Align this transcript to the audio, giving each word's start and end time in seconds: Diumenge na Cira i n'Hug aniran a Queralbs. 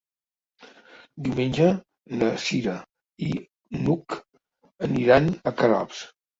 Diumenge 1.27 1.67
na 2.23 2.31
Cira 2.47 2.75
i 3.29 3.29
n'Hug 3.85 4.19
aniran 4.91 5.33
a 5.55 5.59
Queralbs. 5.63 6.05